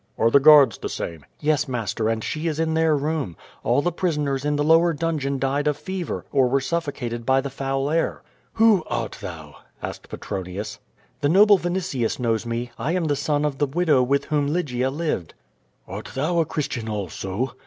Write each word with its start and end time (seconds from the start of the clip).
"Are 0.17 0.31
the 0.31 0.39
guards 0.39 0.79
the 0.79 0.89
same?" 0.89 1.25
"Yes, 1.39 1.67
master, 1.67 2.09
and 2.09 2.23
she 2.23 2.47
is 2.47 2.59
in 2.59 2.73
their 2.73 2.97
room. 2.97 3.37
All 3.63 3.83
the 3.83 3.91
prisoners 3.91 4.43
in 4.43 4.55
the 4.55 4.63
lower 4.63 4.93
dungeon 4.93 5.37
died 5.37 5.67
of 5.67 5.77
fever, 5.77 6.25
or 6.31 6.47
were 6.47 6.59
suffocated 6.59 7.23
by 7.23 7.39
the 7.39 7.51
foul 7.51 7.87
air." 7.91 8.23
"Who 8.53 8.83
art 8.87 9.19
thou?" 9.21 9.57
asked 9.79 10.09
Petronius. 10.09 10.79
"The 11.19 11.29
noble 11.29 11.59
Vinitius 11.59 12.17
knows 12.19 12.45
jne, 12.45 12.71
I 12.79 12.93
am 12.93 13.05
the 13.05 13.15
son 13.15 13.45
of 13.45 13.59
the 13.59 13.67
widow 13.67 14.01
with 14.01 14.25
whom 14.25 14.47
Lygia 14.47 14.89
lived." 14.89 15.35
"Art 15.87 16.09
thou 16.15 16.39
a 16.39 16.45
Christian 16.45 16.89
also?" 16.89 17.53